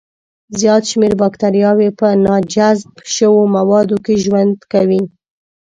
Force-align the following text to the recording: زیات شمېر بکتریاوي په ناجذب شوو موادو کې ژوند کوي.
زیات 0.59 0.83
شمېر 0.91 1.13
بکتریاوي 1.21 1.89
په 1.99 2.07
ناجذب 2.25 2.93
شوو 3.15 3.41
موادو 3.55 3.97
کې 4.05 4.15
ژوند 4.23 4.53
کوي. 4.71 5.01